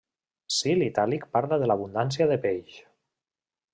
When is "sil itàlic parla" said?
0.55-1.59